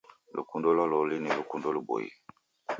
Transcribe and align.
Lukundo 0.35 0.67
lwa 0.75 0.85
loli 0.91 1.17
ni 1.19 1.29
lukundo 1.37 1.67
luboie. 1.75 2.11